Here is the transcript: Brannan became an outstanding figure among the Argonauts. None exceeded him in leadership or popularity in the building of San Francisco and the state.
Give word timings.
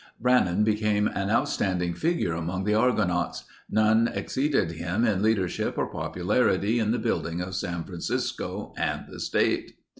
Brannan 0.19 0.63
became 0.63 1.05
an 1.07 1.29
outstanding 1.29 1.93
figure 1.93 2.33
among 2.33 2.63
the 2.63 2.73
Argonauts. 2.73 3.43
None 3.69 4.07
exceeded 4.11 4.71
him 4.71 5.05
in 5.05 5.21
leadership 5.21 5.77
or 5.77 5.85
popularity 5.91 6.79
in 6.79 6.89
the 6.89 6.97
building 6.97 7.39
of 7.39 7.53
San 7.53 7.83
Francisco 7.83 8.73
and 8.79 9.03
the 9.07 9.19
state. 9.19 9.73